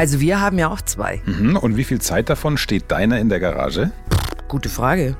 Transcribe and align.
Also 0.00 0.18
wir 0.18 0.40
haben 0.40 0.58
ja 0.58 0.68
auch 0.68 0.80
zwei. 0.80 1.20
Mhm. 1.26 1.58
Und 1.58 1.76
wie 1.76 1.84
viel 1.84 2.00
Zeit 2.00 2.30
davon 2.30 2.56
steht 2.56 2.90
deiner 2.90 3.20
in 3.20 3.28
der 3.28 3.38
Garage? 3.38 3.90
Gute 4.48 4.70
Frage. 4.70 5.14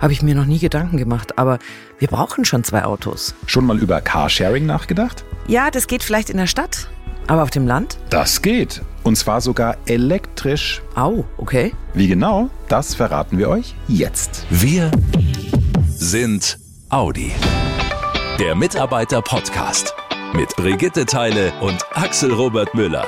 Habe 0.00 0.12
ich 0.12 0.20
mir 0.20 0.34
noch 0.34 0.46
nie 0.46 0.58
Gedanken 0.58 0.96
gemacht, 0.96 1.38
aber 1.38 1.60
wir 2.00 2.08
brauchen 2.08 2.44
schon 2.44 2.64
zwei 2.64 2.84
Autos. 2.84 3.36
Schon 3.46 3.64
mal 3.64 3.78
über 3.78 4.00
Carsharing 4.00 4.66
nachgedacht? 4.66 5.24
Ja, 5.46 5.70
das 5.70 5.86
geht 5.86 6.02
vielleicht 6.02 6.28
in 6.28 6.38
der 6.38 6.48
Stadt, 6.48 6.88
aber 7.28 7.44
auf 7.44 7.50
dem 7.50 7.68
Land? 7.68 7.98
Das 8.10 8.42
geht. 8.42 8.82
Und 9.04 9.14
zwar 9.14 9.40
sogar 9.40 9.76
elektrisch. 9.86 10.82
Au, 10.96 11.24
okay. 11.36 11.72
Wie 11.94 12.08
genau, 12.08 12.50
das 12.66 12.96
verraten 12.96 13.38
wir 13.38 13.48
euch 13.48 13.76
jetzt. 13.86 14.44
Wir 14.50 14.90
sind 15.86 16.58
Audi. 16.88 17.30
Der 18.40 18.56
Mitarbeiter-Podcast 18.56 19.94
mit 20.34 20.48
Brigitte 20.56 21.06
Teile 21.06 21.52
und 21.60 21.78
Axel 21.94 22.32
Robert 22.32 22.74
Müller. 22.74 23.06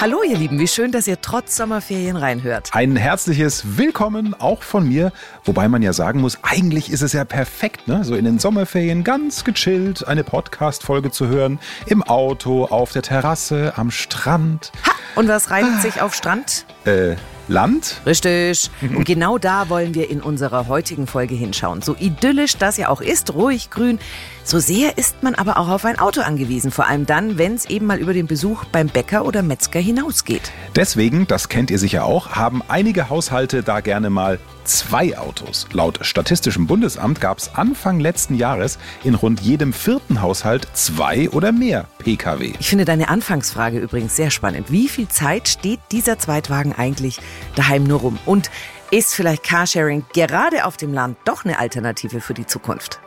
Hallo 0.00 0.22
ihr 0.22 0.38
Lieben, 0.38 0.58
wie 0.58 0.66
schön, 0.66 0.92
dass 0.92 1.06
ihr 1.06 1.20
trotz 1.20 1.56
Sommerferien 1.56 2.16
reinhört. 2.16 2.70
Ein 2.72 2.96
herzliches 2.96 3.76
Willkommen 3.76 4.32
auch 4.32 4.62
von 4.62 4.88
mir, 4.88 5.12
wobei 5.44 5.68
man 5.68 5.82
ja 5.82 5.92
sagen 5.92 6.22
muss, 6.22 6.38
eigentlich 6.40 6.90
ist 6.90 7.02
es 7.02 7.12
ja 7.12 7.26
perfekt, 7.26 7.86
ne? 7.86 8.02
so 8.02 8.14
in 8.14 8.24
den 8.24 8.38
Sommerferien 8.38 9.04
ganz 9.04 9.44
gechillt 9.44 10.08
eine 10.08 10.24
Podcast-Folge 10.24 11.10
zu 11.10 11.28
hören, 11.28 11.58
im 11.84 12.02
Auto, 12.02 12.64
auf 12.64 12.92
der 12.92 13.02
Terrasse, 13.02 13.74
am 13.76 13.90
Strand. 13.90 14.72
Ha! 14.86 14.92
Und 15.16 15.28
was 15.28 15.50
reimt 15.50 15.82
sich 15.82 16.00
auf 16.00 16.14
Strand? 16.14 16.64
Äh, 16.86 17.16
Land? 17.50 18.00
Richtig. 18.06 18.70
Und 18.82 19.04
genau 19.04 19.36
da 19.36 19.68
wollen 19.68 19.94
wir 19.94 20.08
in 20.08 20.22
unserer 20.22 20.68
heutigen 20.68 21.06
Folge 21.06 21.34
hinschauen. 21.34 21.82
So 21.82 21.94
idyllisch 21.98 22.56
das 22.56 22.76
ja 22.76 22.88
auch 22.88 23.00
ist, 23.00 23.34
ruhig, 23.34 23.70
grün, 23.70 23.98
so 24.44 24.58
sehr 24.58 24.96
ist 24.96 25.22
man 25.22 25.34
aber 25.34 25.58
auch 25.58 25.68
auf 25.68 25.84
ein 25.84 25.98
Auto 25.98 26.22
angewiesen. 26.22 26.70
Vor 26.70 26.86
allem 26.86 27.06
dann, 27.06 27.36
wenn 27.36 27.54
es 27.54 27.66
eben 27.66 27.86
mal 27.86 27.98
über 27.98 28.14
den 28.14 28.26
Besuch 28.26 28.64
beim 28.64 28.86
Bäcker 28.86 29.24
oder 29.24 29.42
Metzger 29.42 29.80
hinausgeht. 29.80 30.52
Deswegen, 30.74 31.26
das 31.26 31.48
kennt 31.48 31.70
ihr 31.70 31.78
sicher 31.78 32.04
auch, 32.04 32.30
haben 32.30 32.62
einige 32.68 33.10
Haushalte 33.10 33.62
da 33.62 33.80
gerne 33.80 34.10
mal 34.10 34.38
zwei 34.64 35.16
Autos. 35.18 35.66
Laut 35.72 35.98
Statistischem 36.02 36.66
Bundesamt 36.66 37.20
gab 37.20 37.38
es 37.38 37.54
Anfang 37.54 38.00
letzten 38.00 38.34
Jahres 38.34 38.78
in 39.04 39.14
rund 39.14 39.40
jedem 39.40 39.72
vierten 39.72 40.22
Haushalt 40.22 40.68
zwei 40.74 41.28
oder 41.30 41.52
mehr 41.52 41.86
Pkw. 41.98 42.54
Ich 42.58 42.68
finde 42.68 42.84
deine 42.84 43.08
Anfangsfrage 43.08 43.78
übrigens 43.78 44.16
sehr 44.16 44.30
spannend. 44.30 44.70
Wie 44.70 44.88
viel 44.88 45.08
Zeit 45.08 45.48
steht 45.48 45.80
dieser 45.92 46.18
Zweitwagen 46.18 46.72
eigentlich 46.72 47.20
daheim 47.56 47.84
nur 47.84 48.00
rum? 48.00 48.18
Und 48.26 48.50
ist 48.90 49.14
vielleicht 49.14 49.44
Carsharing 49.44 50.04
gerade 50.12 50.64
auf 50.64 50.76
dem 50.76 50.92
Land 50.92 51.16
doch 51.24 51.44
eine 51.44 51.58
Alternative 51.58 52.20
für 52.20 52.34
die 52.34 52.46
Zukunft? 52.46 53.00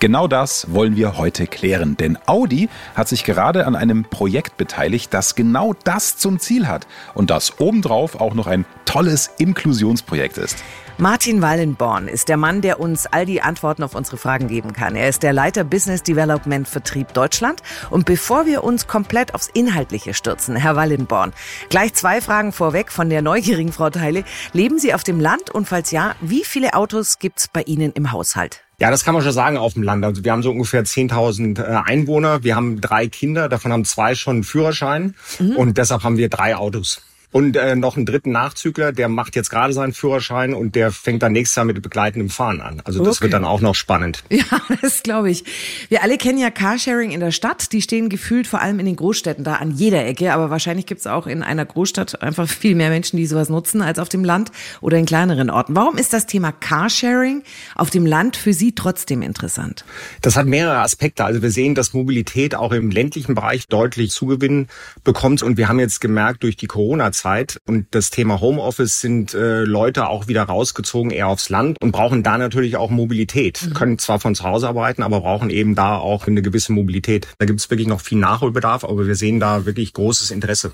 Genau 0.00 0.28
das 0.28 0.72
wollen 0.72 0.96
wir 0.96 1.18
heute 1.18 1.46
klären, 1.46 1.94
denn 1.94 2.16
Audi 2.24 2.70
hat 2.94 3.06
sich 3.06 3.22
gerade 3.22 3.66
an 3.66 3.76
einem 3.76 4.04
Projekt 4.04 4.56
beteiligt, 4.56 5.12
das 5.12 5.34
genau 5.34 5.74
das 5.84 6.16
zum 6.16 6.38
Ziel 6.38 6.66
hat 6.68 6.86
und 7.12 7.28
das 7.28 7.60
obendrauf 7.60 8.18
auch 8.18 8.32
noch 8.32 8.46
ein 8.46 8.64
tolles 8.86 9.30
Inklusionsprojekt 9.36 10.38
ist. 10.38 10.64
Martin 10.96 11.42
Wallenborn 11.42 12.08
ist 12.08 12.30
der 12.30 12.38
Mann, 12.38 12.62
der 12.62 12.80
uns 12.80 13.04
all 13.06 13.26
die 13.26 13.42
Antworten 13.42 13.82
auf 13.82 13.94
unsere 13.94 14.16
Fragen 14.16 14.48
geben 14.48 14.72
kann. 14.72 14.96
Er 14.96 15.06
ist 15.06 15.22
der 15.22 15.34
Leiter 15.34 15.64
Business 15.64 16.02
Development 16.02 16.66
Vertrieb 16.66 17.12
Deutschland. 17.12 17.62
Und 17.90 18.06
bevor 18.06 18.46
wir 18.46 18.64
uns 18.64 18.86
komplett 18.86 19.34
aufs 19.34 19.48
Inhaltliche 19.52 20.14
stürzen, 20.14 20.56
Herr 20.56 20.76
Wallenborn, 20.76 21.34
gleich 21.68 21.92
zwei 21.92 22.22
Fragen 22.22 22.52
vorweg 22.52 22.90
von 22.90 23.10
der 23.10 23.20
neugierigen 23.20 23.72
Frau 23.72 23.90
Teile. 23.90 24.24
Leben 24.54 24.78
Sie 24.78 24.94
auf 24.94 25.04
dem 25.04 25.20
Land 25.20 25.50
und 25.50 25.68
falls 25.68 25.90
ja, 25.90 26.14
wie 26.22 26.44
viele 26.44 26.72
Autos 26.72 27.18
gibt's 27.18 27.48
bei 27.48 27.62
Ihnen 27.62 27.92
im 27.92 28.12
Haushalt? 28.12 28.62
Ja, 28.80 28.90
das 28.90 29.04
kann 29.04 29.12
man 29.12 29.22
schon 29.22 29.32
sagen 29.32 29.58
auf 29.58 29.74
dem 29.74 29.82
Land. 29.82 30.04
Also 30.04 30.24
wir 30.24 30.32
haben 30.32 30.42
so 30.42 30.50
ungefähr 30.50 30.84
10.000 30.84 31.62
äh, 31.62 31.82
Einwohner. 31.84 32.42
Wir 32.42 32.56
haben 32.56 32.80
drei 32.80 33.08
Kinder, 33.08 33.50
davon 33.50 33.72
haben 33.72 33.84
zwei 33.84 34.14
schon 34.14 34.36
einen 34.36 34.44
Führerschein. 34.44 35.14
Mhm. 35.38 35.56
Und 35.56 35.78
deshalb 35.78 36.02
haben 36.02 36.16
wir 36.16 36.30
drei 36.30 36.56
Autos. 36.56 37.02
Und 37.32 37.56
äh, 37.56 37.76
noch 37.76 37.96
einen 37.96 38.06
dritten 38.06 38.32
Nachzügler, 38.32 38.92
der 38.92 39.08
macht 39.08 39.36
jetzt 39.36 39.50
gerade 39.50 39.72
seinen 39.72 39.92
Führerschein 39.92 40.52
und 40.52 40.74
der 40.74 40.90
fängt 40.90 41.22
dann 41.22 41.32
nächstes 41.32 41.56
Jahr 41.56 41.64
mit 41.64 41.80
begleitendem 41.80 42.28
Fahren 42.28 42.60
an. 42.60 42.82
Also 42.84 43.04
das 43.04 43.16
okay. 43.16 43.24
wird 43.24 43.34
dann 43.34 43.44
auch 43.44 43.60
noch 43.60 43.74
spannend. 43.74 44.24
Ja, 44.40 44.60
das 44.80 45.02
glaube 45.02 45.30
ich. 45.30 45.44
Wir 45.90 46.02
alle 46.02 46.16
kennen 46.16 46.38
ja 46.38 46.50
Carsharing 46.50 47.10
in 47.10 47.20
der 47.20 47.30
Stadt. 47.30 47.72
Die 47.72 47.82
stehen 47.82 48.08
gefühlt 48.08 48.46
vor 48.46 48.60
allem 48.60 48.78
in 48.78 48.86
den 48.86 48.96
Großstädten 48.96 49.44
da 49.44 49.56
an 49.56 49.70
jeder 49.70 50.06
Ecke. 50.06 50.32
Aber 50.32 50.48
wahrscheinlich 50.48 50.86
gibt 50.86 51.00
es 51.00 51.06
auch 51.06 51.26
in 51.26 51.42
einer 51.42 51.66
Großstadt 51.66 52.22
einfach 52.22 52.48
viel 52.48 52.74
mehr 52.74 52.88
Menschen, 52.88 53.18
die 53.18 53.26
sowas 53.26 53.50
nutzen, 53.50 53.82
als 53.82 53.98
auf 53.98 54.08
dem 54.08 54.24
Land 54.24 54.50
oder 54.80 54.96
in 54.96 55.04
kleineren 55.04 55.50
Orten. 55.50 55.76
Warum 55.76 55.98
ist 55.98 56.14
das 56.14 56.26
Thema 56.26 56.52
Carsharing 56.52 57.42
auf 57.74 57.90
dem 57.90 58.06
Land 58.06 58.36
für 58.36 58.54
Sie 58.54 58.74
trotzdem 58.74 59.20
interessant? 59.20 59.84
Das 60.22 60.36
hat 60.36 60.46
mehrere 60.46 60.78
Aspekte. 60.78 61.24
Also 61.24 61.42
wir 61.42 61.50
sehen, 61.50 61.74
dass 61.74 61.92
Mobilität 61.92 62.54
auch 62.54 62.72
im 62.72 62.90
ländlichen 62.90 63.34
Bereich 63.34 63.66
deutlich 63.68 64.10
Zugewinn 64.10 64.68
bekommt. 65.04 65.42
Und 65.42 65.58
wir 65.58 65.68
haben 65.68 65.80
jetzt 65.80 66.00
gemerkt, 66.00 66.42
durch 66.44 66.56
die 66.56 66.66
Corona-Zeit, 66.66 67.19
Zeit. 67.20 67.58
Und 67.66 67.86
das 67.90 68.10
Thema 68.10 68.40
Homeoffice 68.40 69.00
sind 69.00 69.34
äh, 69.34 69.64
Leute 69.64 70.08
auch 70.08 70.26
wieder 70.26 70.42
rausgezogen, 70.42 71.10
eher 71.10 71.28
aufs 71.28 71.50
Land 71.50 71.76
und 71.80 71.92
brauchen 71.92 72.22
da 72.22 72.38
natürlich 72.38 72.76
auch 72.76 72.90
Mobilität. 72.90 73.62
Mhm. 73.62 73.74
Können 73.74 73.98
zwar 73.98 74.20
von 74.20 74.34
zu 74.34 74.44
Hause 74.44 74.68
arbeiten, 74.68 75.02
aber 75.02 75.20
brauchen 75.20 75.50
eben 75.50 75.74
da 75.74 75.96
auch 75.96 76.26
eine 76.26 76.42
gewisse 76.42 76.72
Mobilität. 76.72 77.28
Da 77.38 77.46
gibt 77.46 77.60
es 77.60 77.70
wirklich 77.70 77.88
noch 77.88 78.00
viel 78.00 78.18
Nachholbedarf, 78.18 78.84
aber 78.84 79.06
wir 79.06 79.14
sehen 79.14 79.40
da 79.40 79.66
wirklich 79.66 79.92
großes 79.92 80.30
Interesse. 80.30 80.72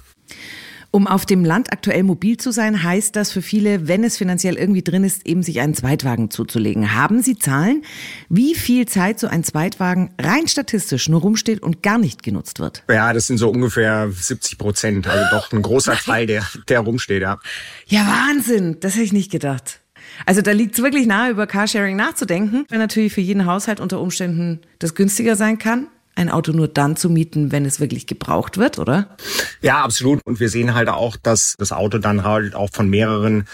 Um 0.96 1.06
auf 1.06 1.26
dem 1.26 1.44
Land 1.44 1.74
aktuell 1.74 2.04
mobil 2.04 2.38
zu 2.38 2.52
sein, 2.52 2.82
heißt 2.82 3.14
das 3.16 3.30
für 3.30 3.42
viele, 3.42 3.86
wenn 3.86 4.02
es 4.02 4.16
finanziell 4.16 4.56
irgendwie 4.56 4.80
drin 4.80 5.04
ist, 5.04 5.26
eben 5.26 5.42
sich 5.42 5.60
einen 5.60 5.74
Zweitwagen 5.74 6.30
zuzulegen. 6.30 6.94
Haben 6.94 7.20
Sie 7.20 7.36
Zahlen, 7.36 7.82
wie 8.30 8.54
viel 8.54 8.86
Zeit 8.86 9.20
so 9.20 9.26
ein 9.26 9.44
Zweitwagen 9.44 10.14
rein 10.18 10.48
statistisch 10.48 11.10
nur 11.10 11.20
rumsteht 11.20 11.62
und 11.62 11.82
gar 11.82 11.98
nicht 11.98 12.22
genutzt 12.22 12.60
wird? 12.60 12.82
Ja, 12.88 13.12
das 13.12 13.26
sind 13.26 13.36
so 13.36 13.50
ungefähr 13.50 14.10
70 14.10 14.56
Prozent, 14.56 15.06
also 15.06 15.22
doch 15.30 15.52
ein 15.52 15.60
großer 15.60 15.92
Nein. 15.92 16.02
Teil, 16.02 16.26
der, 16.28 16.46
der 16.66 16.80
rumsteht, 16.80 17.20
ja. 17.20 17.40
Ja, 17.84 18.06
Wahnsinn, 18.30 18.78
das 18.80 18.94
hätte 18.94 19.04
ich 19.04 19.12
nicht 19.12 19.30
gedacht. 19.30 19.82
Also 20.24 20.40
da 20.40 20.52
liegt 20.52 20.76
es 20.76 20.82
wirklich 20.82 21.06
nahe, 21.06 21.30
über 21.30 21.46
Carsharing 21.46 21.96
nachzudenken, 21.96 22.64
weil 22.70 22.78
natürlich 22.78 23.12
für 23.12 23.20
jeden 23.20 23.44
Haushalt 23.44 23.80
unter 23.80 24.00
Umständen 24.00 24.62
das 24.78 24.94
günstiger 24.94 25.36
sein 25.36 25.58
kann 25.58 25.88
ein 26.16 26.30
Auto 26.30 26.52
nur 26.52 26.66
dann 26.66 26.96
zu 26.96 27.10
mieten, 27.10 27.52
wenn 27.52 27.64
es 27.64 27.78
wirklich 27.78 28.06
gebraucht 28.06 28.58
wird, 28.58 28.78
oder? 28.78 29.16
Ja, 29.60 29.82
absolut. 29.82 30.20
Und 30.24 30.40
wir 30.40 30.48
sehen 30.48 30.74
halt 30.74 30.88
auch, 30.88 31.16
dass 31.16 31.54
das 31.58 31.72
Auto 31.72 31.98
dann 31.98 32.24
halt 32.24 32.54
auch 32.54 32.70
von 32.72 32.88
mehreren 32.88 33.46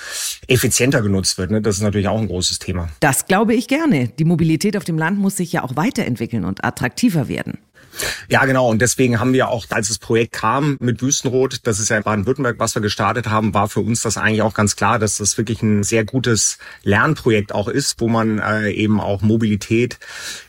effizienter 0.46 1.02
genutzt 1.02 1.38
wird. 1.38 1.50
Ne? 1.50 1.60
Das 1.60 1.76
ist 1.76 1.82
natürlich 1.82 2.08
auch 2.08 2.20
ein 2.20 2.28
großes 2.28 2.58
Thema. 2.60 2.88
Das 3.00 3.26
glaube 3.26 3.54
ich 3.54 3.68
gerne. 3.68 4.08
Die 4.08 4.24
Mobilität 4.24 4.76
auf 4.76 4.84
dem 4.84 4.96
Land 4.96 5.18
muss 5.18 5.36
sich 5.36 5.52
ja 5.52 5.64
auch 5.64 5.76
weiterentwickeln 5.76 6.44
und 6.44 6.64
attraktiver 6.64 7.28
werden. 7.28 7.58
Ja, 8.28 8.44
genau. 8.44 8.68
Und 8.68 8.80
deswegen 8.80 9.20
haben 9.20 9.32
wir 9.32 9.48
auch, 9.48 9.66
als 9.70 9.88
das 9.88 9.98
Projekt 9.98 10.32
kam 10.32 10.76
mit 10.80 11.02
Wüstenrot, 11.02 11.60
das 11.64 11.78
ist 11.78 11.88
ja 11.88 11.96
in 11.96 12.02
Baden-Württemberg, 12.02 12.58
was 12.58 12.74
wir 12.74 12.82
gestartet 12.82 13.28
haben, 13.28 13.54
war 13.54 13.68
für 13.68 13.80
uns 13.80 14.02
das 14.02 14.16
eigentlich 14.16 14.42
auch 14.42 14.54
ganz 14.54 14.76
klar, 14.76 14.98
dass 14.98 15.18
das 15.18 15.36
wirklich 15.38 15.62
ein 15.62 15.82
sehr 15.82 16.04
gutes 16.04 16.58
Lernprojekt 16.82 17.54
auch 17.54 17.68
ist, 17.68 18.00
wo 18.00 18.08
man 18.08 18.38
äh, 18.38 18.70
eben 18.70 19.00
auch 19.00 19.22
Mobilität 19.22 19.98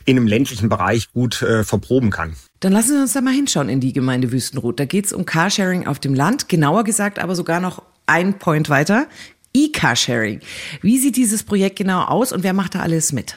in 0.04 0.16
einem 0.16 0.26
ländlichen 0.26 0.68
Bereich 0.68 1.12
gut 1.12 1.42
äh, 1.42 1.64
verproben 1.64 2.10
kann. 2.10 2.34
Dann 2.60 2.72
lassen 2.72 2.94
Sie 2.94 3.00
uns 3.00 3.12
da 3.12 3.20
mal 3.20 3.34
hinschauen 3.34 3.68
in 3.68 3.80
die 3.80 3.92
Gemeinde 3.92 4.32
Wüstenrot. 4.32 4.80
Da 4.80 4.86
geht 4.86 5.06
es 5.06 5.12
um 5.12 5.26
Carsharing 5.26 5.86
auf 5.86 5.98
dem 5.98 6.14
Land, 6.14 6.48
genauer 6.48 6.84
gesagt 6.84 7.18
aber 7.18 7.34
sogar 7.34 7.60
noch 7.60 7.82
ein 8.06 8.38
Point 8.38 8.68
weiter. 8.68 9.06
E-Carsharing. 9.52 10.40
Wie 10.82 10.98
sieht 10.98 11.16
dieses 11.16 11.44
Projekt 11.44 11.76
genau 11.76 12.02
aus 12.04 12.32
und 12.32 12.42
wer 12.42 12.52
macht 12.52 12.74
da 12.74 12.80
alles 12.80 13.12
mit? 13.12 13.36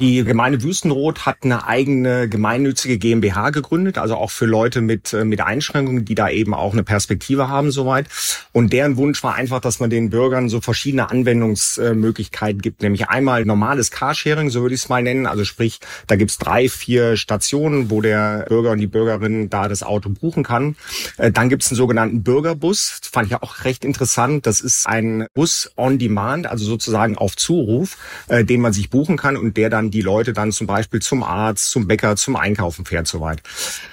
Die 0.00 0.24
Gemeinde 0.24 0.62
Wüstenrot 0.62 1.26
hat 1.26 1.38
eine 1.42 1.66
eigene 1.66 2.28
gemeinnützige 2.28 2.98
GmbH 2.98 3.50
gegründet, 3.50 3.98
also 3.98 4.16
auch 4.16 4.30
für 4.30 4.46
Leute 4.46 4.80
mit, 4.80 5.12
äh, 5.12 5.24
mit 5.24 5.40
Einschränkungen, 5.40 6.04
die 6.04 6.14
da 6.14 6.28
eben 6.28 6.54
auch 6.54 6.72
eine 6.72 6.82
Perspektive 6.82 7.48
haben 7.48 7.70
soweit. 7.70 8.06
Und 8.52 8.72
deren 8.72 8.96
Wunsch 8.96 9.22
war 9.22 9.34
einfach, 9.34 9.60
dass 9.60 9.80
man 9.80 9.90
den 9.90 10.10
Bürgern 10.10 10.48
so 10.48 10.60
verschiedene 10.60 11.10
Anwendungsmöglichkeiten 11.10 12.60
gibt, 12.60 12.82
nämlich 12.82 13.08
einmal 13.08 13.44
normales 13.44 13.90
Carsharing, 13.90 14.50
so 14.50 14.62
würde 14.62 14.74
ich 14.74 14.82
es 14.82 14.88
mal 14.88 15.02
nennen. 15.02 15.26
Also 15.26 15.44
sprich, 15.44 15.80
da 16.06 16.16
gibt's 16.16 16.38
drei, 16.38 16.68
vier 16.68 17.16
Stationen, 17.16 17.90
wo 17.90 18.00
der 18.00 18.46
Bürger 18.48 18.72
und 18.72 18.78
die 18.78 18.86
Bürgerin 18.86 19.48
da 19.50 19.68
das 19.68 19.82
Auto 19.82 20.10
buchen 20.10 20.42
kann. 20.42 20.76
Äh, 21.16 21.32
dann 21.32 21.48
gibt's 21.48 21.70
einen 21.70 21.76
sogenannten 21.76 22.22
Bürgerbus, 22.22 23.00
fand 23.10 23.28
ich 23.28 23.36
auch 23.36 23.64
recht 23.64 23.84
interessant. 23.84 24.46
Das 24.46 24.60
ist 24.60 24.86
ein 24.86 25.26
Bus 25.34 25.72
on 25.76 25.98
Demand, 25.98 26.46
also 26.46 26.64
sozusagen 26.64 27.16
auf 27.16 27.36
Zuruf, 27.36 27.96
äh, 28.28 28.44
den 28.44 28.60
man 28.60 28.72
sich 28.72 28.90
buchen 28.90 29.16
kann 29.16 29.36
und 29.36 29.45
der 29.54 29.70
dann 29.70 29.90
die 29.90 30.00
Leute 30.00 30.32
dann 30.32 30.52
zum 30.52 30.66
Beispiel 30.66 31.00
zum 31.00 31.22
Arzt, 31.22 31.70
zum 31.70 31.86
Bäcker, 31.86 32.16
zum 32.16 32.36
Einkaufen 32.36 32.84
fährt 32.84 33.06
soweit. 33.06 33.42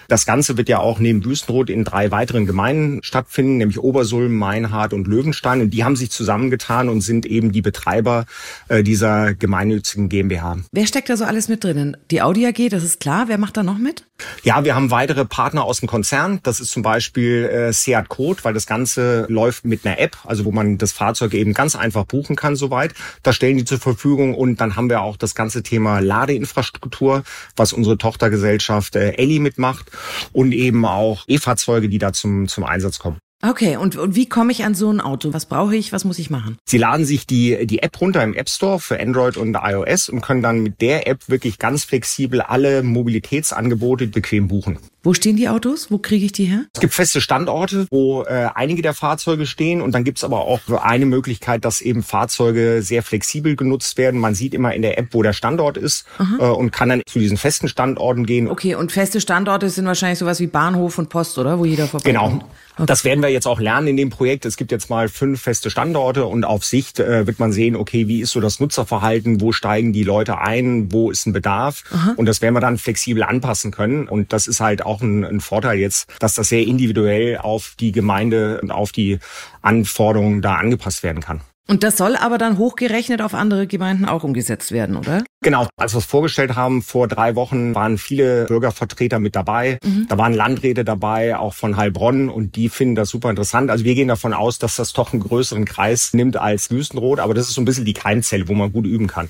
Das 0.08 0.26
Ganze 0.26 0.58
wird 0.58 0.70
ja 0.70 0.80
auch 0.80 1.00
neben 1.00 1.24
Wüstenrot 1.26 1.70
in 1.70 1.84
drei 1.84 2.12
weiteren 2.12 2.46
Gemeinden 2.46 3.02
stattfinden, 3.04 3.58
nämlich 3.58 3.80
Obersulm, 3.80 4.36
Meinhard 4.36 4.94
und 4.94 5.08
Löwenstein. 5.08 5.62
Und 5.62 5.72
die 5.72 5.84
haben 5.84 5.96
sich 5.96 6.12
zusammengetan 6.12 6.90
und 6.90 7.02
sind 7.02 7.26
eben 7.26 7.52
die 7.52 7.62
Betreiber 7.62 8.26
äh, 8.68 8.84
dieser 8.84 9.34
gemeinnützigen 9.34 10.10
GmbH. 10.10 10.58
Wer 10.72 10.88
steckt 10.88 11.10
da 11.10 11.18
so 11.18 11.26
alles 11.26 11.48
mit 11.48 11.64
drinnen? 11.64 11.98
Die 12.12 12.22
Audi 12.22 12.46
AG, 12.46 12.70
das 12.70 12.84
ist 12.84 13.00
klar. 13.00 13.28
Wer 13.28 13.38
macht 13.38 13.58
da 13.58 13.64
noch 13.64 13.78
mit? 13.78 14.06
Ja, 14.44 14.64
wir 14.64 14.76
haben 14.76 14.92
weitere 14.92 15.26
Partner 15.26 15.64
aus 15.64 15.80
dem 15.80 15.88
Konzern. 15.88 16.40
Das 16.44 16.60
ist 16.60 16.72
zum 16.72 16.84
Beispiel 16.84 17.46
äh, 17.46 17.74
Seat 17.74 18.10
Code, 18.10 18.44
weil 18.44 18.54
das 18.54 18.66
Ganze 18.66 19.26
läuft 19.30 19.66
mit 19.66 19.86
einer 19.86 20.00
App, 20.00 20.18
also 20.26 20.46
wo 20.46 20.52
man 20.52 20.78
das 20.78 20.92
Fahrzeug 20.92 21.34
eben 21.34 21.54
ganz 21.54 21.76
einfach 21.76 22.06
buchen 22.06 22.36
kann 22.36 22.56
soweit. 22.56 22.94
Da 23.24 23.34
stellen 23.34 23.58
die 23.58 23.66
zur 23.66 23.80
Verfügung 23.80 24.36
und 24.36 24.62
dann 24.62 24.76
haben 24.76 24.90
wir 24.90 25.02
auch 25.02 25.18
das 25.18 25.36
ganze 25.36 25.43
Thema 25.52 26.00
Ladeinfrastruktur, 26.00 27.24
was 27.56 27.74
unsere 27.74 27.98
Tochtergesellschaft 27.98 28.96
äh, 28.96 29.12
Elli 29.12 29.40
mitmacht 29.40 29.92
und 30.32 30.54
eben 30.54 30.86
auch 30.86 31.26
E-Fahrzeuge, 31.28 31.90
die 31.90 31.98
da 31.98 32.14
zum, 32.14 32.48
zum 32.48 32.64
Einsatz 32.64 33.00
kommen. 33.00 33.18
Okay, 33.46 33.76
und, 33.76 33.98
und 33.98 34.16
wie 34.16 34.26
komme 34.26 34.54
ich 34.54 34.64
an 34.64 34.74
so 34.74 34.90
ein 34.90 35.02
Auto? 35.02 35.34
Was 35.34 35.48
brauche 35.48 35.76
ich? 35.76 35.92
Was 35.92 36.06
muss 36.06 36.18
ich 36.18 36.30
machen? 36.30 36.58
Sie 36.64 36.78
laden 36.78 37.06
sich 37.06 37.28
die, 37.28 37.68
die 37.68 37.84
App 37.84 38.00
runter 38.00 38.24
im 38.24 38.34
App 38.34 38.48
Store 38.48 38.80
für 38.80 38.98
Android 39.02 39.36
und 39.36 39.58
iOS 39.62 40.08
und 40.08 40.22
können 40.22 40.42
dann 40.42 40.64
mit 40.64 40.80
der 40.80 41.08
App 41.08 41.28
wirklich 41.28 41.60
ganz 41.60 41.84
flexibel 41.84 42.40
alle 42.40 42.84
Mobilitätsangebote 42.84 44.08
bequem 44.08 44.48
buchen. 44.48 44.78
Wo 45.06 45.14
stehen 45.14 45.36
die 45.36 45.50
Autos? 45.50 45.92
Wo 45.92 45.98
kriege 45.98 46.26
ich 46.26 46.32
die 46.32 46.46
her? 46.46 46.64
Es 46.74 46.80
gibt 46.80 46.94
feste 46.94 47.20
Standorte, 47.20 47.86
wo 47.92 48.24
äh, 48.24 48.48
einige 48.56 48.82
der 48.82 48.94
Fahrzeuge 48.94 49.46
stehen 49.46 49.82
und 49.82 49.94
dann 49.94 50.06
gibt 50.06 50.20
es 50.20 50.24
aber 50.24 50.46
auch 50.46 50.62
eine 50.82 51.06
Möglichkeit, 51.06 51.66
dass 51.66 51.82
eben 51.82 52.02
Fahrzeuge 52.02 52.82
sehr 52.82 53.04
flexibel 53.04 53.58
genutzt 53.58 53.98
werden. 53.98 54.22
Man 54.22 54.36
sieht 54.36 54.54
immer 54.54 54.74
in 54.74 54.82
der 54.82 54.98
App, 54.98 55.10
wo 55.12 55.22
der 55.22 55.34
Standort 55.34 55.76
ist 55.76 56.06
äh, 56.40 56.46
und 56.46 56.72
kann 56.72 56.88
dann 56.88 57.02
zu 57.06 57.20
diesen 57.20 57.36
festen 57.36 57.68
Standorten 57.68 58.26
gehen. 58.26 58.48
Okay, 58.48 58.76
und 58.76 58.94
feste 58.94 59.20
Standorte 59.20 59.70
sind 59.70 59.86
wahrscheinlich 59.86 60.20
sowas 60.20 60.40
wie 60.40 60.48
Bahnhof 60.48 60.98
und 60.98 61.10
Post, 61.10 61.38
oder? 61.38 61.60
Wo 61.60 61.66
jeder 61.66 61.88
vorbei 61.88 62.10
Genau. 62.10 62.40
Okay. 62.76 62.86
Das 62.88 63.04
werden 63.04 63.22
wir 63.22 63.30
jetzt 63.30 63.46
auch 63.46 63.60
lernen 63.60 63.88
in 63.88 63.98
dem 63.98 64.10
Projekt. 64.10 64.46
Es 64.46 64.58
gibt 64.58 64.72
jetzt 64.72 64.90
mal 64.90 65.08
fünf 65.08 65.42
feste 65.42 65.70
Standorte 65.70 66.26
und 66.26 66.44
auf 66.44 66.66
Sicht 66.66 67.00
äh, 67.00 67.28
wird 67.28 67.40
man 67.40 67.52
sehen, 67.52 67.76
okay, 67.76 68.08
wie 68.08 68.22
ist 68.22 68.32
so 68.32 68.42
das 68.42 68.60
Nutzerverhalten, 68.60 69.42
wo 69.42 69.52
steigen 69.52 69.94
die 69.94 70.04
Leute 70.04 70.40
ein, 70.40 70.92
wo 70.92 71.12
ist 71.12 71.28
ein 71.28 71.34
Bedarf 71.34 71.84
Aha. 71.92 72.14
und 72.18 72.26
das 72.26 72.42
werden 72.42 72.56
wir 72.56 72.62
dann 72.62 72.78
flexibel 72.78 73.24
anpassen 73.24 73.72
können 73.72 74.08
und 74.08 74.34
das 74.34 74.48
ist 74.48 74.60
halt 74.60 74.86
auch 74.86 75.02
ein, 75.02 75.24
ein 75.24 75.40
Vorteil 75.40 75.78
jetzt, 75.78 76.08
dass 76.20 76.34
das 76.34 76.50
sehr 76.50 76.66
individuell 76.66 77.38
auf 77.38 77.76
die 77.80 77.92
Gemeinde 77.92 78.60
und 78.62 78.72
auf 78.72 78.92
die 78.92 79.20
Anforderungen 79.62 80.42
da 80.42 80.56
angepasst 80.56 81.04
werden 81.04 81.22
kann. 81.22 81.42
Und 81.68 81.84
das 81.84 81.96
soll 81.96 82.18
aber 82.18 82.38
dann 82.38 82.58
hochgerechnet 82.58 83.22
auf 83.22 83.34
andere 83.34 83.68
Gemeinden 83.68 84.06
auch 84.06 84.24
umgesetzt 84.24 84.74
werden, 84.74 84.98
oder? 84.98 85.24
Genau. 85.42 85.68
Als 85.78 85.94
wir 85.94 86.00
es 86.00 86.06
vorgestellt 86.06 86.56
haben, 86.56 86.82
vor 86.82 87.08
drei 87.08 87.36
Wochen 87.36 87.74
waren 87.74 87.98
viele 87.98 88.46
Bürgervertreter 88.46 89.20
mit 89.20 89.36
dabei. 89.36 89.78
Mhm. 89.84 90.08
Da 90.10 90.18
waren 90.18 90.34
Landräte 90.34 90.84
dabei, 90.84 91.38
auch 91.38 91.54
von 91.54 91.78
Heilbronn, 91.78 92.30
und 92.30 92.58
die 92.58 92.68
finden 92.68 92.96
das 92.96 93.10
super 93.10 93.30
interessant. 93.30 93.72
Also 93.72 93.86
wir 93.86 93.96
gehen 93.96 94.10
davon 94.10 94.34
aus, 94.34 94.60
dass 94.60 94.76
das 94.76 94.92
doch 94.92 95.14
einen 95.14 95.22
größeren 95.22 95.64
Kreis 95.64 96.14
nimmt 96.14 96.36
als 96.36 96.70
Wüstenrot, 96.70 97.20
aber 97.20 97.34
das 97.34 97.48
ist 97.48 97.56
so 97.56 97.62
ein 97.62 97.66
bisschen 97.66 97.86
die 97.86 97.94
Keimzelle, 97.94 98.48
wo 98.50 98.54
man 98.54 98.74
gut 98.74 98.86
üben 98.86 99.08
kann. 99.08 99.30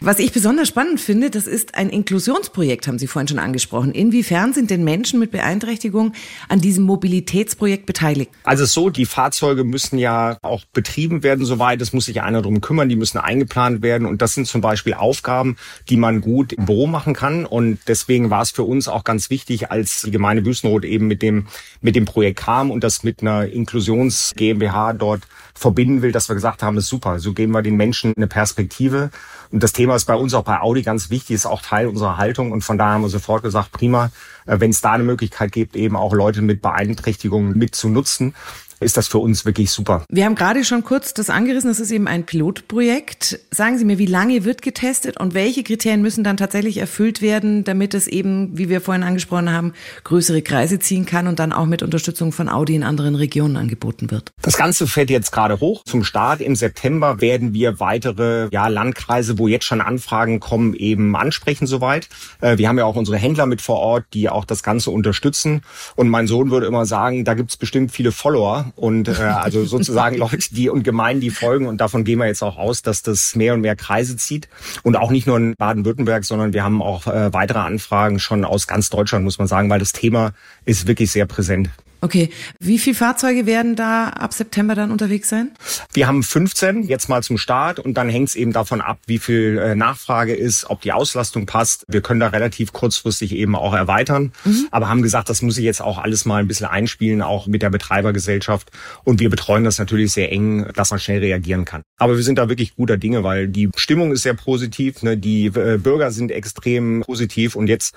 Was 0.00 0.18
ich 0.18 0.32
besonders 0.32 0.68
spannend 0.68 1.00
finde, 1.00 1.30
das 1.30 1.46
ist 1.46 1.74
ein 1.74 1.90
Inklusionsprojekt, 1.90 2.88
haben 2.88 2.98
Sie 2.98 3.06
vorhin 3.06 3.28
schon 3.28 3.38
angesprochen. 3.38 3.92
Inwiefern 3.92 4.52
sind 4.52 4.70
denn 4.70 4.82
Menschen 4.82 5.20
mit 5.20 5.30
Beeinträchtigung 5.30 6.12
an 6.48 6.60
diesem 6.60 6.84
Mobilitätsprojekt 6.84 7.86
beteiligt? 7.86 8.30
Also 8.44 8.64
so, 8.64 8.90
die 8.90 9.06
Fahrzeuge 9.06 9.64
müssen 9.64 9.98
ja 9.98 10.38
auch 10.42 10.64
betrieben 10.72 11.22
werden 11.22 11.44
soweit. 11.44 11.80
Es 11.80 11.92
muss 11.92 12.06
sich 12.06 12.20
einer 12.20 12.42
darum 12.42 12.60
kümmern, 12.60 12.88
die 12.88 12.96
müssen 12.96 13.18
eingeplant 13.18 13.82
werden. 13.82 14.06
Und 14.06 14.22
das 14.22 14.34
sind 14.34 14.46
zum 14.46 14.60
Beispiel 14.60 14.94
Aufgaben, 14.94 15.56
die 15.88 15.96
man 15.96 16.20
gut 16.20 16.52
im 16.52 16.66
Büro 16.66 16.86
machen 16.86 17.14
kann. 17.14 17.46
Und 17.46 17.78
deswegen 17.86 18.30
war 18.30 18.42
es 18.42 18.50
für 18.50 18.64
uns 18.64 18.88
auch 18.88 19.04
ganz 19.04 19.30
wichtig, 19.30 19.70
als 19.70 20.02
die 20.02 20.10
Gemeinde 20.10 20.44
Wüstenrot 20.44 20.84
eben 20.84 21.06
mit 21.06 21.22
dem, 21.22 21.46
mit 21.80 21.94
dem 21.94 22.06
Projekt 22.06 22.40
kam 22.40 22.70
und 22.70 22.82
das 22.82 23.02
mit 23.02 23.20
einer 23.20 23.46
Inklusions 23.46 24.32
GmbH 24.36 24.94
dort 24.94 25.22
verbinden 25.54 26.02
will, 26.02 26.12
dass 26.12 26.28
wir 26.28 26.34
gesagt 26.34 26.62
haben, 26.62 26.74
das 26.74 26.84
ist 26.84 26.90
super. 26.90 27.18
So 27.18 27.32
geben 27.34 27.52
wir 27.52 27.62
den 27.62 27.76
Menschen 27.76 28.14
eine 28.16 28.26
Perspektive. 28.26 29.10
Und 29.52 29.59
das 29.62 29.72
Thema 29.72 29.96
ist 29.96 30.06
bei 30.06 30.14
uns 30.14 30.34
auch 30.34 30.44
bei 30.44 30.60
Audi 30.60 30.82
ganz 30.82 31.10
wichtig, 31.10 31.34
ist 31.34 31.46
auch 31.46 31.62
Teil 31.62 31.86
unserer 31.86 32.16
Haltung. 32.16 32.52
Und 32.52 32.62
von 32.62 32.78
daher 32.78 32.94
haben 32.94 33.02
wir 33.02 33.08
sofort 33.08 33.42
gesagt, 33.42 33.72
prima, 33.72 34.10
äh, 34.46 34.58
wenn 34.60 34.70
es 34.70 34.80
da 34.80 34.92
eine 34.92 35.04
Möglichkeit 35.04 35.52
gibt, 35.52 35.76
eben 35.76 35.96
auch 35.96 36.12
Leute 36.12 36.42
mit 36.42 36.62
Beeinträchtigungen 36.62 37.56
mit 37.56 37.74
zu 37.74 37.88
nutzen 37.88 38.34
ist 38.80 38.96
das 38.96 39.08
für 39.08 39.18
uns 39.18 39.44
wirklich 39.44 39.70
super. 39.70 40.04
Wir 40.08 40.24
haben 40.24 40.34
gerade 40.34 40.64
schon 40.64 40.82
kurz 40.82 41.14
das 41.14 41.30
angerissen, 41.30 41.68
das 41.68 41.80
ist 41.80 41.90
eben 41.90 42.08
ein 42.08 42.24
Pilotprojekt. 42.24 43.38
Sagen 43.50 43.78
Sie 43.78 43.84
mir, 43.84 43.98
wie 43.98 44.06
lange 44.06 44.44
wird 44.44 44.62
getestet 44.62 45.18
und 45.18 45.34
welche 45.34 45.62
Kriterien 45.62 46.02
müssen 46.02 46.24
dann 46.24 46.38
tatsächlich 46.38 46.78
erfüllt 46.78 47.20
werden, 47.20 47.64
damit 47.64 47.94
es 47.94 48.06
eben, 48.06 48.56
wie 48.56 48.68
wir 48.68 48.80
vorhin 48.80 49.02
angesprochen 49.02 49.52
haben, 49.52 49.74
größere 50.04 50.42
Kreise 50.42 50.78
ziehen 50.78 51.04
kann 51.06 51.28
und 51.28 51.38
dann 51.38 51.52
auch 51.52 51.66
mit 51.66 51.82
Unterstützung 51.82 52.32
von 52.32 52.48
Audi 52.48 52.74
in 52.74 52.82
anderen 52.82 53.14
Regionen 53.14 53.56
angeboten 53.56 54.10
wird? 54.10 54.32
Das 54.42 54.56
Ganze 54.56 54.86
fährt 54.86 55.10
jetzt 55.10 55.30
gerade 55.30 55.60
hoch. 55.60 55.84
Zum 55.84 56.02
Start 56.02 56.40
im 56.40 56.56
September 56.56 57.20
werden 57.20 57.52
wir 57.52 57.80
weitere 57.80 58.48
ja, 58.50 58.68
Landkreise, 58.68 59.38
wo 59.38 59.46
jetzt 59.46 59.66
schon 59.66 59.80
Anfragen 59.80 60.40
kommen, 60.40 60.74
eben 60.74 61.16
ansprechen 61.16 61.66
soweit. 61.66 62.08
Äh, 62.40 62.56
wir 62.56 62.68
haben 62.68 62.78
ja 62.78 62.86
auch 62.86 62.96
unsere 62.96 63.18
Händler 63.18 63.46
mit 63.46 63.60
vor 63.60 63.78
Ort, 63.78 64.06
die 64.14 64.30
auch 64.30 64.44
das 64.44 64.62
Ganze 64.62 64.90
unterstützen. 64.90 65.62
Und 65.96 66.08
mein 66.08 66.26
Sohn 66.26 66.50
würde 66.50 66.66
immer 66.66 66.86
sagen, 66.86 67.24
da 67.24 67.34
gibt 67.34 67.50
es 67.50 67.56
bestimmt 67.56 67.92
viele 67.92 68.12
Follower 68.12 68.69
und 68.76 69.08
äh, 69.08 69.12
also 69.12 69.64
sozusagen 69.66 70.16
Leute, 70.16 70.38
die 70.50 70.68
und 70.68 70.82
Gemeinden, 70.82 71.20
die 71.20 71.30
folgen 71.30 71.66
und 71.66 71.80
davon 71.80 72.04
gehen 72.04 72.18
wir 72.18 72.26
jetzt 72.26 72.42
auch 72.42 72.56
aus, 72.56 72.82
dass 72.82 73.02
das 73.02 73.34
mehr 73.36 73.54
und 73.54 73.60
mehr 73.60 73.76
Kreise 73.76 74.16
zieht 74.16 74.48
und 74.82 74.96
auch 74.96 75.10
nicht 75.10 75.26
nur 75.26 75.36
in 75.36 75.54
Baden-Württemberg, 75.56 76.24
sondern 76.24 76.52
wir 76.52 76.64
haben 76.64 76.82
auch 76.82 77.06
äh, 77.06 77.32
weitere 77.32 77.60
Anfragen 77.60 78.18
schon 78.18 78.44
aus 78.44 78.66
ganz 78.66 78.90
Deutschland, 78.90 79.24
muss 79.24 79.38
man 79.38 79.48
sagen, 79.48 79.70
weil 79.70 79.78
das 79.78 79.92
Thema 79.92 80.32
ist 80.64 80.86
wirklich 80.86 81.10
sehr 81.10 81.26
präsent. 81.26 81.70
Okay, 82.02 82.30
wie 82.58 82.78
viele 82.78 82.96
Fahrzeuge 82.96 83.44
werden 83.44 83.76
da 83.76 84.08
ab 84.08 84.32
September 84.32 84.74
dann 84.74 84.90
unterwegs 84.90 85.28
sein? 85.28 85.50
Wir 85.92 86.06
haben 86.06 86.22
15 86.22 86.84
jetzt 86.84 87.08
mal 87.08 87.22
zum 87.22 87.36
Start 87.36 87.78
und 87.78 87.94
dann 87.94 88.08
hängt 88.08 88.30
es 88.30 88.36
eben 88.36 88.52
davon 88.52 88.80
ab, 88.80 88.98
wie 89.06 89.18
viel 89.18 89.58
äh, 89.58 89.74
Nachfrage 89.74 90.34
ist, 90.34 90.70
ob 90.70 90.80
die 90.80 90.92
Auslastung 90.92 91.44
passt. 91.44 91.84
Wir 91.88 92.00
können 92.00 92.20
da 92.20 92.28
relativ 92.28 92.72
kurzfristig 92.72 93.32
eben 93.32 93.54
auch 93.54 93.74
erweitern, 93.74 94.32
mhm. 94.44 94.68
aber 94.70 94.88
haben 94.88 95.02
gesagt, 95.02 95.28
das 95.28 95.42
muss 95.42 95.58
ich 95.58 95.64
jetzt 95.64 95.82
auch 95.82 95.98
alles 95.98 96.24
mal 96.24 96.38
ein 96.38 96.48
bisschen 96.48 96.66
einspielen, 96.66 97.20
auch 97.20 97.46
mit 97.46 97.60
der 97.60 97.70
Betreibergesellschaft. 97.70 98.70
Und 99.04 99.20
wir 99.20 99.28
betreuen 99.28 99.64
das 99.64 99.78
natürlich 99.78 100.12
sehr 100.12 100.32
eng, 100.32 100.70
dass 100.74 100.90
man 100.90 101.00
schnell 101.00 101.20
reagieren 101.20 101.66
kann. 101.66 101.82
Aber 101.98 102.16
wir 102.16 102.22
sind 102.22 102.38
da 102.38 102.48
wirklich 102.48 102.76
guter 102.76 102.96
Dinge, 102.96 103.24
weil 103.24 103.46
die 103.46 103.68
Stimmung 103.76 104.12
ist 104.12 104.22
sehr 104.22 104.34
positiv, 104.34 105.02
ne? 105.02 105.18
die 105.18 105.46
äh, 105.46 105.76
Bürger 105.76 106.12
sind 106.12 106.30
extrem 106.30 107.02
positiv 107.02 107.56
und 107.56 107.66
jetzt 107.66 107.94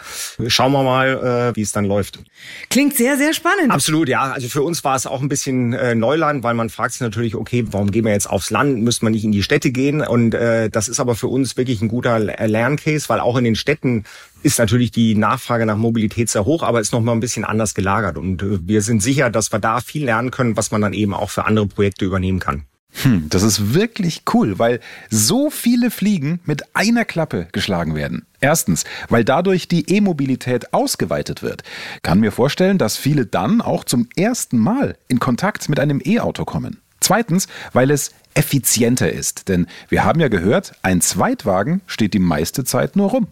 schauen 0.47 0.73
wir 0.73 0.83
mal, 0.83 1.51
äh, 1.51 1.55
wie 1.55 1.61
es 1.61 1.71
dann 1.71 1.85
läuft. 1.85 2.19
Klingt 2.69 2.97
sehr, 2.97 3.17
sehr 3.17 3.33
spannend. 3.33 3.71
Absolut. 3.71 3.92
Absolut, 3.93 4.09
ja. 4.09 4.31
Also 4.31 4.47
für 4.47 4.63
uns 4.63 4.83
war 4.83 4.95
es 4.95 5.05
auch 5.05 5.21
ein 5.21 5.29
bisschen 5.29 5.73
äh, 5.73 5.93
Neuland, 5.93 6.41
weil 6.41 6.55
man 6.55 6.71
fragt 6.71 6.93
sich 6.93 7.01
natürlich, 7.01 7.35
okay, 7.35 7.63
warum 7.69 7.91
gehen 7.91 8.05
wir 8.05 8.11
jetzt 8.11 8.27
aufs 8.27 8.49
Land? 8.49 8.81
Müsste 8.81 9.05
man 9.05 9.13
nicht 9.13 9.23
in 9.23 9.31
die 9.31 9.43
Städte 9.43 9.69
gehen? 9.69 10.01
Und 10.01 10.33
äh, 10.33 10.71
das 10.71 10.87
ist 10.87 10.99
aber 10.99 11.13
für 11.13 11.27
uns 11.27 11.57
wirklich 11.57 11.79
ein 11.79 11.89
guter 11.89 12.17
Lerncase, 12.17 13.07
weil 13.07 13.19
auch 13.19 13.37
in 13.37 13.43
den 13.43 13.55
Städten 13.55 14.05
ist 14.41 14.57
natürlich 14.57 14.89
die 14.89 15.13
Nachfrage 15.13 15.67
nach 15.67 15.77
Mobilität 15.77 16.27
sehr 16.27 16.43
hoch, 16.43 16.63
aber 16.63 16.81
ist 16.81 16.91
noch 16.91 17.01
mal 17.01 17.11
ein 17.11 17.19
bisschen 17.19 17.45
anders 17.45 17.75
gelagert. 17.75 18.17
Und 18.17 18.41
äh, 18.41 18.67
wir 18.67 18.81
sind 18.81 19.03
sicher, 19.03 19.29
dass 19.29 19.51
wir 19.51 19.59
da 19.59 19.79
viel 19.79 20.05
lernen 20.05 20.31
können, 20.31 20.57
was 20.57 20.71
man 20.71 20.81
dann 20.81 20.93
eben 20.93 21.13
auch 21.13 21.29
für 21.29 21.45
andere 21.45 21.67
Projekte 21.67 22.03
übernehmen 22.03 22.39
kann. 22.39 22.65
Hm, 23.01 23.27
das 23.29 23.41
ist 23.41 23.73
wirklich 23.73 24.21
cool, 24.33 24.59
weil 24.59 24.79
so 25.09 25.49
viele 25.49 25.89
Fliegen 25.89 26.39
mit 26.45 26.75
einer 26.75 27.05
Klappe 27.05 27.47
geschlagen 27.51 27.95
werden. 27.95 28.25
Erstens, 28.39 28.83
weil 29.09 29.25
dadurch 29.25 29.67
die 29.67 29.89
E-Mobilität 29.89 30.73
ausgeweitet 30.73 31.41
wird. 31.41 31.63
Kann 32.03 32.19
mir 32.19 32.31
vorstellen, 32.31 32.77
dass 32.77 32.97
viele 32.97 33.25
dann 33.25 33.61
auch 33.61 33.83
zum 33.83 34.07
ersten 34.15 34.57
Mal 34.57 34.95
in 35.07 35.19
Kontakt 35.19 35.69
mit 35.69 35.79
einem 35.79 36.01
E-Auto 36.03 36.45
kommen. 36.45 36.79
Zweitens, 36.99 37.47
weil 37.73 37.91
es 37.91 38.11
effizienter 38.33 39.11
ist. 39.11 39.49
Denn 39.49 39.67
wir 39.89 40.03
haben 40.03 40.19
ja 40.19 40.27
gehört, 40.27 40.73
ein 40.83 41.01
Zweitwagen 41.01 41.81
steht 41.87 42.13
die 42.13 42.19
meiste 42.19 42.63
Zeit 42.63 42.95
nur 42.95 43.09
rum. 43.09 43.27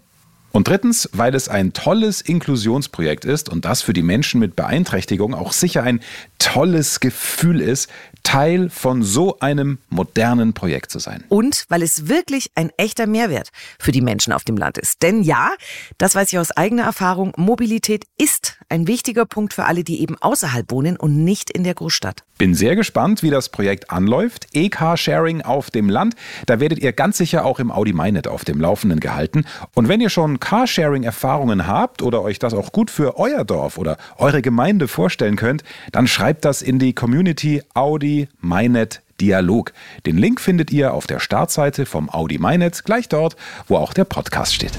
Und 0.52 0.68
drittens, 0.68 1.10
weil 1.14 1.34
es 1.34 1.48
ein 1.48 1.74
tolles 1.74 2.22
Inklusionsprojekt 2.22 3.26
ist 3.26 3.50
und 3.50 3.66
das 3.66 3.82
für 3.82 3.94
die 3.94 4.04
Menschen 4.04 4.40
mit 4.40 4.56
Beeinträchtigung 4.56 5.34
auch 5.34 5.54
sicher 5.54 5.84
ein 5.84 6.02
tolles 6.40 7.00
Gefühl 7.00 7.62
ist, 7.62 7.90
Teil 8.24 8.70
von 8.70 9.04
so 9.04 9.40
einem 9.40 9.80
modernen 9.90 10.54
Projekt 10.54 10.92
zu 10.92 11.00
sein. 11.00 11.24
Und 11.30 11.66
weil 11.70 11.82
es 11.82 12.08
wirklich 12.08 12.52
ein 12.56 12.70
echter 12.78 13.08
Mehrwert 13.08 13.50
für 13.80 13.92
die 13.92 14.02
Menschen 14.02 14.34
auf 14.34 14.44
dem 14.44 14.58
Land 14.58 14.78
ist. 14.78 15.02
Denn 15.02 15.24
ja, 15.24 15.52
das 15.98 16.16
weiß 16.16 16.32
ich 16.32 16.40
aus 16.40 16.52
eigener 16.52 16.84
Erfahrung, 16.84 17.34
Mobilität 17.36 18.06
ist 18.18 18.58
ein 18.70 18.88
wichtiger 18.88 19.26
Punkt 19.26 19.54
für 19.54 19.66
alle, 19.66 19.84
die 19.84 20.02
eben 20.02 20.18
außerhalb 20.20 20.72
wohnen 20.72 20.98
und 20.98 21.24
nicht 21.24 21.50
in 21.50 21.64
der 21.64 21.74
Großstadt. 21.74 22.24
Bin 22.38 22.56
sehr 22.56 22.76
gespannt, 22.76 23.22
wie 23.22 23.30
das 23.30 23.50
Projekt 23.50 23.92
anläuft. 23.92 24.48
E-Car-Sharing 24.54 25.42
auf 25.44 25.70
dem 25.70 25.90
Land. 25.90 26.16
Da 26.48 26.60
werdet 26.60 26.80
ihr 26.80 26.92
ganz 26.92 27.18
sicher 27.18 27.46
auch 27.46 27.60
im 27.60 27.72
Audi 27.72 27.94
MyNet 27.94 28.28
auf 28.28 28.46
dem 28.46 28.60
Laufenden 28.60 29.00
gehalten. 29.00 29.46
Und 29.76 29.88
wenn 29.90 30.02
ihr 30.02 30.10
schon 30.10 30.40
Carsharing-Erfahrungen 30.42 31.68
habt 31.68 32.02
oder 32.02 32.22
euch 32.22 32.40
das 32.40 32.54
auch 32.54 32.74
gut 32.74 32.92
für 32.92 33.18
euer 33.18 33.46
Dorf 33.46 33.78
oder 33.78 33.96
eure 34.18 34.42
Gemeinde 34.42 34.90
vorstellen 34.90 35.38
könnt, 35.38 35.64
dann 35.94 36.08
schreibt 36.08 36.44
das 36.44 36.62
in 36.62 36.80
die 36.80 36.94
Community 36.94 37.64
Audi 37.74 38.28
MyNet 38.42 39.02
Dialog. 39.22 39.72
Den 40.06 40.18
Link 40.18 40.42
findet 40.42 40.72
ihr 40.72 40.94
auf 40.94 41.08
der 41.08 41.20
Startseite 41.20 41.86
vom 41.86 42.10
Audi 42.10 42.40
MyNet, 42.40 42.84
gleich 42.84 43.08
dort, 43.08 43.38
wo 43.68 43.78
auch 43.78 43.94
der 43.94 44.04
Podcast 44.04 44.54
steht. 44.54 44.74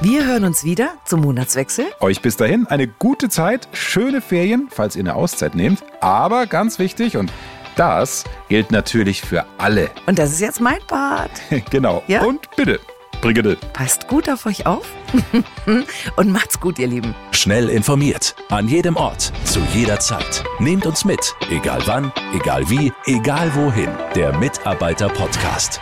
Wir 0.00 0.24
hören 0.24 0.44
uns 0.44 0.64
wieder 0.64 0.94
zum 1.04 1.20
Monatswechsel. 1.20 1.84
Euch 2.00 2.22
bis 2.22 2.38
dahin 2.38 2.66
eine 2.66 2.86
gute 2.86 3.28
Zeit, 3.28 3.68
schöne 3.72 4.22
Ferien, 4.22 4.68
falls 4.70 4.96
ihr 4.96 5.00
eine 5.00 5.14
Auszeit 5.14 5.54
nehmt. 5.54 5.84
Aber 6.00 6.46
ganz 6.46 6.78
wichtig 6.78 7.18
und 7.18 7.30
das 7.76 8.24
gilt 8.48 8.70
natürlich 8.70 9.20
für 9.22 9.44
alle. 9.58 9.90
Und 10.06 10.18
das 10.18 10.30
ist 10.32 10.40
jetzt 10.40 10.60
mein 10.60 10.80
Part. 10.86 11.30
genau. 11.70 12.02
Ja? 12.06 12.22
Und 12.22 12.48
bitte, 12.56 12.80
Brigitte. 13.20 13.56
Passt 13.72 14.08
gut 14.08 14.28
auf 14.28 14.46
euch 14.46 14.66
auf 14.66 14.86
und 16.16 16.32
macht's 16.32 16.60
gut, 16.60 16.78
ihr 16.78 16.88
Lieben. 16.88 17.14
Schnell 17.32 17.68
informiert, 17.68 18.34
an 18.48 18.68
jedem 18.68 18.96
Ort, 18.96 19.32
zu 19.44 19.60
jeder 19.74 19.98
Zeit. 20.00 20.44
Nehmt 20.58 20.86
uns 20.86 21.04
mit, 21.04 21.34
egal 21.50 21.82
wann, 21.86 22.12
egal 22.34 22.68
wie, 22.70 22.92
egal 23.06 23.54
wohin. 23.54 23.90
Der 24.14 24.36
Mitarbeiter-Podcast. 24.38 25.80